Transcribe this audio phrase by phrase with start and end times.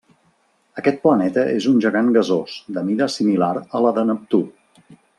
[0.81, 4.45] Aquest planeta és un gegant gasós, de mida similar a la de Neptú.